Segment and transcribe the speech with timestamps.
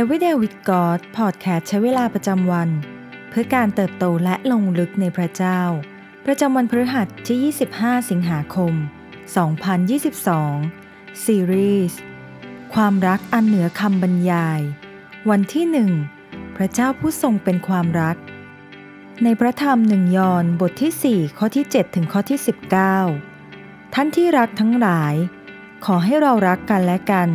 [0.00, 2.68] Everyday with God Podcast ใช้เวลาประจำวัน
[3.28, 5.60] เพื่อการเติบโตและลงลึกในพระเจ้า
[6.26, 8.72] ประจำวันพฤหัสที่ 25 สิงหาคม
[10.38, 11.98] 2022 ซีรีส์
[12.74, 14.60] ความรักอันเหนือคำบรรยาย
[15.30, 15.90] วันที่หนึ่ง
[16.56, 18.16] พระเจ้าผู้ทรงเป็นความรัก
[19.22, 22.38] ในพระธรรมหนึ่งยอห์นบทที่ 4 ข้อที่ 7 ถึงข้อที่
[23.16, 25.14] 19 ท่านที่รักทั้งหลาย
[25.84, 27.30] ขอให้เรารักกันและกัน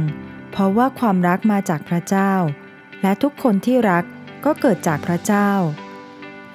[0.52, 2.34] เพราะว่าความรักมาจากพระเจ้า
[3.02, 4.04] และทุกคนที่รัก
[4.46, 5.50] ก็เกิดจากพระเจ้า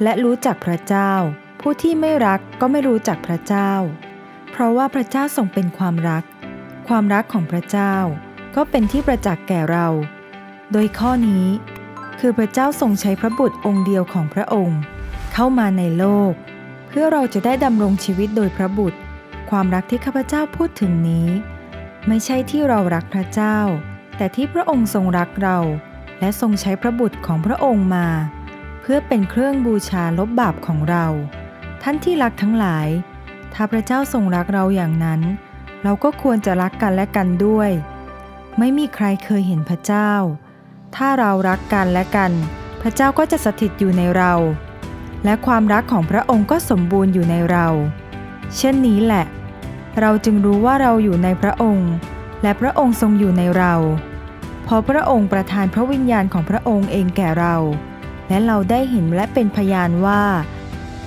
[0.02, 1.12] และรู้จักพระเจ้า
[1.60, 3.72] ผู้ที่ไม่รักก็ไม่รู้จักพระเจ้า
[4.50, 6.24] เพราะว่าพระเจ้าทรงเป็นความรัก
[6.88, 7.94] ความรักของพระเจ้า
[8.56, 9.86] ก็เป็นที่ประจักษ์แก่เรา
[10.72, 11.46] โดยข้อนี้
[12.20, 14.80] คือพระเจ้าทรงใช้พระบุตรองค์เดียวของพระองค์
[15.32, 16.32] เข้ามาในโลก
[16.88, 18.98] เพื่อเราจะได้ดำรงชีวิตโดยพระบุตร
[19.50, 21.28] ความรักที่ข้าพเจ้าพูดถึงนี้
[22.08, 23.58] ไม่ใช่ที่เรารักพระเจ้า
[24.16, 25.58] แต่ที่พระองค์ทรงรักเรา
[26.20, 28.08] และทรงใช้พระบุตรของพระองค์มา
[28.80, 31.06] เพื่อเป็นเครื่องบูชาลบบาปของเรา
[31.82, 32.88] ท่านที่รักทั้งหลาย
[33.54, 35.20] ถ้าพระเจ้าทรงรักเราอย่างนั้น
[35.82, 37.70] เราก็ควรจะรักกันและกันด้วย
[38.58, 40.12] ไม่มีใครเคยเห็นพระเจ้า
[40.96, 42.32] ถ้าเรารักกันและกัน
[42.80, 44.32] พระเจ้าก็จะสถิตอยู่ในเรา
[45.24, 47.66] และความรักของพระองค์ก็สมบูรณ์อยู่ในเรา
[48.56, 49.24] เช่นนี้แหละ
[50.00, 51.90] เราจึงรู้ว่าเราอยู่ในพระองค์
[52.42, 53.74] และพระองค์ทรงอยู่ในเรา
[54.64, 57.56] เพราะพระองค์ประทานพระวิญญาณของพระองค์เองแก่เรา
[58.28, 60.22] และเราได้เห็นและเป็นพยานว่า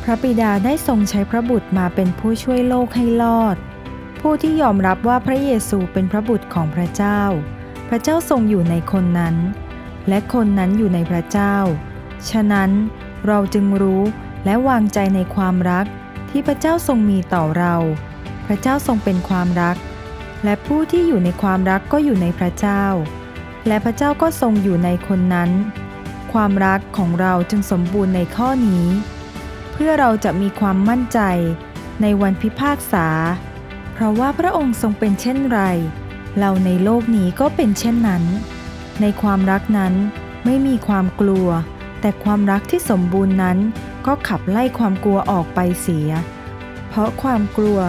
[0.03, 3.57] พระบิดาได้ทรงใช้พระบุตรมาเป็นผู้ช่วยโลกให้รอด
[4.19, 7.22] ผู้ที่ยอมรับว่าพระเยซูเป็นพระบุตรของพระเจ้า
[7.89, 9.35] พระเจ้าทรงอยู่ในคนนั้น
[10.07, 11.55] และคนนั้นอยู่ในพระเจ้า
[12.30, 12.69] ฉะนั้น
[13.27, 14.02] เราจึงรู้
[14.45, 15.85] และวางใจในความรัก
[16.30, 17.75] ที่พระเจ้าทรงมีต่อเรา
[18.45, 19.77] พระเจ้าทรงเป็นความรัก
[20.43, 22.83] และผู้ที่อยู่ในความรักก็อยู่ในพระเจ้า
[23.67, 25.51] และพระเจ้าก็ทรงอยู่ในคนนั้น
[26.33, 28.88] ความรักของเราจึงสมบูรณ์ในข้อนี้
[29.72, 31.19] เพื่อเราจะมีความมั่นใจ
[32.01, 33.07] ในวันพิพากษา
[33.94, 35.61] เพราะว่าพระองค์ทรงเป็นเช่นไร
[36.39, 38.23] เราในโลกนี้ก็เป็นเช่นนั้น
[39.01, 39.94] ในความรักนั้น
[40.45, 41.47] ไม่มีความกลัว
[42.01, 43.57] แต่ความรักที่สมบูรณ์นั้น
[44.05, 46.09] ก็ขับไล่ความกลัวออกไปเสีย
[46.89, 47.79] เพราะความกลัว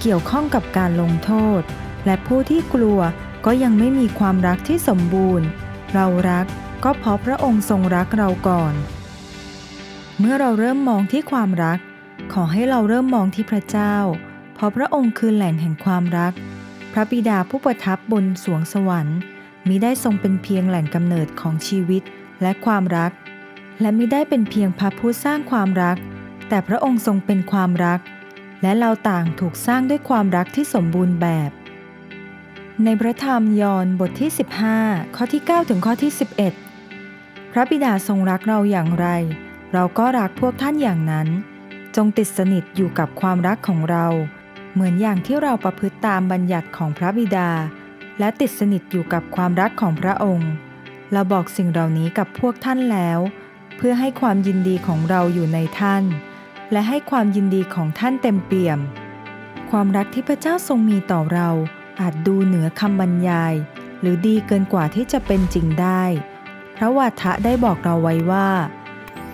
[0.00, 1.62] เกี่ยวข้องกับการลงโทษ
[2.06, 3.00] และผู้ที่กลัว
[3.46, 5.46] ก็ยังไม่มีความรักที่สมบูรณ์
[5.94, 6.46] เรารัก
[6.84, 8.74] ก็เพราะพระองค์ทรงรักเราก่อน
[10.18, 11.78] เมื่อเราเริ่มมองที่ความรัก
[12.32, 13.96] ขอให้เราเริ่มมองที่พระเจ้า
[14.54, 16.32] เพราะพระองค์คือแหล่งแห่งความรัก
[16.92, 19.18] พระบิดาผู้ประทับบนสวงสวรรค์
[19.68, 22.02] มิได้ทรงเป็นเพียงแหล่งกำเนิดของชีวิต
[22.42, 23.12] และความรัก
[23.80, 25.96] และมิได้เป็นเพียงพระผู้สร้างความรัก
[26.48, 28.00] แต่พระองค์ทรงเป็นความรัก
[28.62, 31.50] และเราต่างถูกสร้างด้วยความรักที่สมบูรณ์แบบ
[32.84, 34.30] ในพระธรรมยอห์นบทที่
[34.72, 36.12] 15 ข้อที่ 9 ถึงข้อที่
[36.82, 39.06] 11 พระบิดาทรงรักเราอย่างไร
[39.72, 41.28] เราก็รักพวกท่านอย่างนั้น
[41.96, 44.06] จงติดสนิทอยู่กับความรักของเรา
[44.72, 47.50] เหมือนอย่างที่เราประพฤติตามบัญญัติของพระบิดา
[48.18, 50.50] และติดสนิทอยู่กับความรักของพระองค์
[51.12, 53.18] เราบอกสิ่งเหล่านี้กับพวกท่านแล้ว
[53.76, 56.04] เพื่อให้ความยินดีของเราอยู่ในท่าน
[56.72, 58.78] และให้ความยินดีของท่านเต็มเปี่ยม
[59.70, 61.50] ความรักที่พระเจ้าทรงมีต่อเรา
[62.00, 63.54] อาจดูเหนือคำบรรยาย
[64.00, 66.02] หรือดีเกินกว่าที่จะเป็นจริงได้
[66.76, 68.48] พระวาทะได้บอกเราไว้ว่า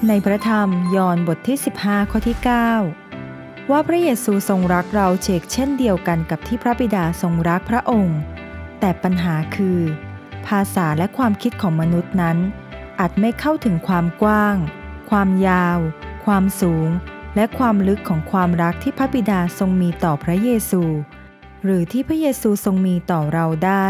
[0.09, 2.37] ในพระธรรมยอห์นบทที่ 15 ข้อที่
[3.05, 8.19] 9 ว่าพระเยซูทรงรักเราเชกเช่นเดียวกันกับที่พระบิดาทรงรักพระองค์
[8.81, 9.81] แต่ปัญหาคือ
[10.47, 12.39] ภาษาและความคิดของมนุษย์นั้น
[12.99, 14.57] อาจไม่เข้าถึงความกว้าง
[15.11, 15.79] ความยาว
[16.25, 16.89] ความสูง
[17.37, 20.83] และความลึกของความรักที่พระบิดาทรงมีต่อพระเยซู
[21.65, 23.89] หรือที่พระเยซูทรงมีต่อเราได้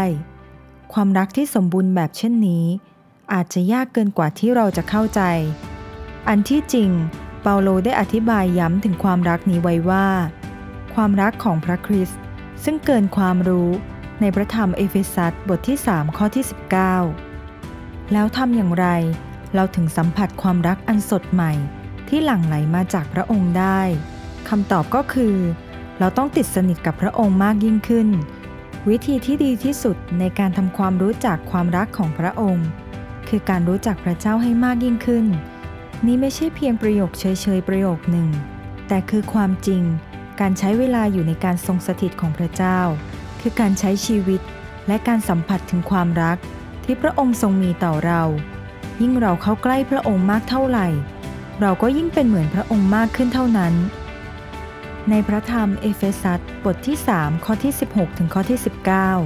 [0.93, 2.65] ความรักที่สมบูรณ์แบบเช่นนี้
[3.33, 5.21] อาจจะยากเกินกว่าที่เราจะเข้าใจ
[6.27, 6.89] อันที่จริง
[7.41, 10.07] เปาโลได้อธิบายย้ำถึงความรักนี้ไว้ว่า
[10.93, 12.19] ความรักของพระคริสต์
[12.63, 13.69] ซึ่งเกินความรู้
[14.21, 16.45] ในพระธรรมเอเฟซัสบทที่ 3 ข้อที่
[17.27, 18.87] 19 แล้วทำอย่างไร
[19.55, 21.51] เราถึงสัมผัสความรักอันสดใหม่
[22.07, 23.81] ที่หลั่งไหลมาจากพระองค์ได้
[24.49, 25.35] คำตอบก็คือ
[25.99, 28.07] เราต้องติดสนิทกับพระองค์มากยิ่งขึ้น
[28.89, 32.67] วิธีที่ดีที่สุดในการทำความรู้จักความรักของพระองค์
[33.29, 35.25] คือการรู้จักพระเจ้าให้มากยิ่งขึ้น
[36.05, 37.25] นี่ไม่ใช่เพียงประโยคเฉ
[37.57, 38.29] ยๆประโยคหนึ่ง
[38.87, 39.83] แต่คือความจริง
[40.39, 42.79] การใช้เวลาอยู่ในการทรงสถิตของพระเจ้า
[43.41, 44.41] คือการใช้ชีวิต
[44.87, 46.37] และการสัมผัสถึงความรัก
[46.83, 48.21] ที่พระองค์ทรงมีต่อเรา
[49.01, 50.87] ยิ่งเราเข้าใกล้พระองค์มากเท่าไหร่
[51.61, 53.73] เราก็ยิ่งเป็นเหมือนพระองค์มากขึ้นเท่านั้น
[55.09, 58.59] ในพระธรรมเอเฟซัสบทที่ 3 ข้อที่ 16 ถึงข้อที่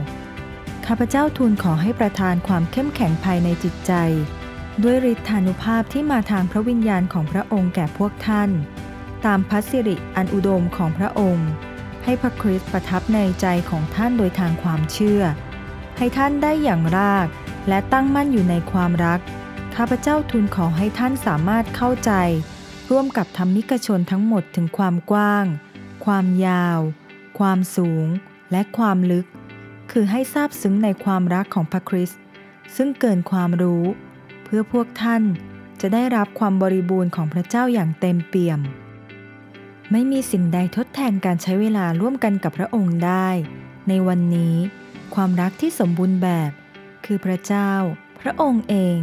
[0.09, 3.93] 19 ข้าพเจ้าทูลขอให้ประทานความเข้มแข็งภายในจิตใจ
[4.83, 8.49] ด้วยฤทธานุภาพที่มาทางพระวิญญาณของพระองค์แก่พวกท่าน
[9.25, 11.49] ตามพัสสิริอันอุดมของพระองค์
[12.03, 15.21] ให้พระคริสต์ประทับในใจของท่านโดยทางความเชื่อ
[15.97, 17.27] ให้ท่านได้อย่างราก
[17.67, 19.19] และตั้งมั่นอยู่ในความรัก
[19.75, 22.11] ข้าพเจ้าทูลขอให้ท่านสามารถเข้าใจ
[22.91, 25.45] ร่วมกับธรรมิกชนทั้งหมดถึงความกว้าง
[26.05, 26.79] ความยาว
[27.39, 28.05] ความสูง
[28.51, 29.25] และความลึก
[29.91, 32.19] คือให้ทราบซึ้งในความรักของพระคริสต์
[32.75, 33.83] ซึ่งเกินความรู้
[34.43, 35.23] เพื่อพวกท่าน
[35.81, 38.59] จะได้รับความบริบูรณ์ของพระเจ้าอย่างเต็มเปี่ยม
[39.91, 43.29] ไม่มีสิ่งใดทดแทนการใช้เวลาร่วมกันกับพระองค์ได้
[43.89, 44.55] ในวันนี้
[45.15, 46.51] ความรักที่สมบูรณ์แบบ
[47.05, 47.71] คือพระเจ้า
[48.21, 48.97] พระองค์เอง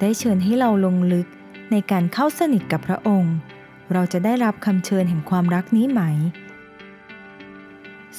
[0.00, 1.26] ได้เชิญให้เราลงลึก
[1.70, 3.34] ในการเข้าสนิทกับพระองค์
[3.92, 6.02] เราจะได้รับคำเชิญแห่งความรักนี้ไหม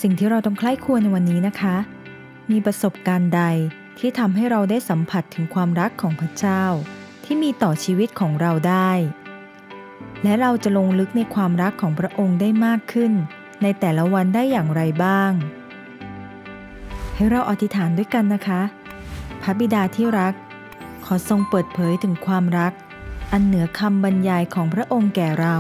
[0.02, 1.76] สิ่งที่เราต้องใคร่ควรในวันนี้นะคะ
[2.52, 3.44] มีประสบการณ์ใด
[4.00, 6.64] ที่ทำให้เราได้สัมผัสถึงความรักของพระเจ้า
[7.24, 8.92] ที่มีต่อชีวิตของเราได้
[10.24, 13.14] และเราจะลงลึกในความรักของพระองค์ได้มากขึ้น
[13.62, 15.32] ในแต่ละวันได้อย่างไรบ้าง
[17.16, 18.62] ให้เราอธิษฐานด้วยกันนะคะ
[19.42, 20.34] พระบิดาที่รัก
[21.06, 22.74] ขอทรงเปิดเผยถึงความรัก
[23.32, 25.58] อันเหนือคำบรรยายของพระองค์แก่เรา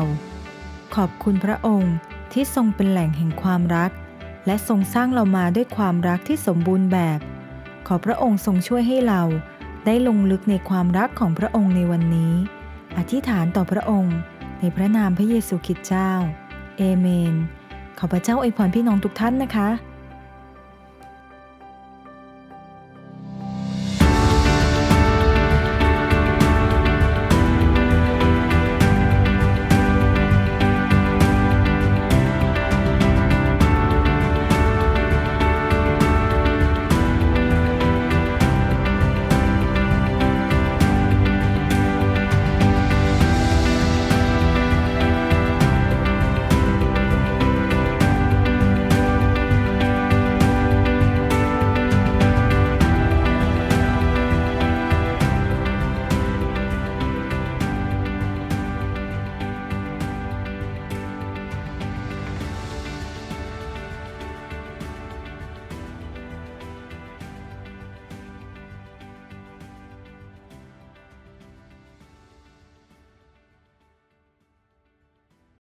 [0.95, 1.93] ขอบคุณพระองค์
[2.33, 3.91] ที่ทรงเป็นแหล่งแห่งความรัก
[4.45, 7.19] และทรงสร้างเรามาด้วยความรักที่สมบูรณ์แบบ
[7.87, 9.21] ขอพระองค์ทรงช่วยให้เรา
[9.85, 12.33] ได้ลงลึกในความรักของพระองค์ในวันนี้
[12.97, 14.17] อธิษฐานต่อพระองค์
[14.59, 16.11] ในพระนามพระเยซูคริสต์เจ้า
[16.77, 17.33] เอเมน
[17.99, 19.69] ขอพระเจ้าอวยพรพี่น้องทุกท่านนะคะ